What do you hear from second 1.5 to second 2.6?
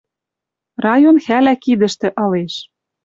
кидӹштӹ ылеш.